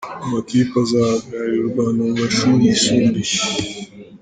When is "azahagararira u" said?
0.83-1.69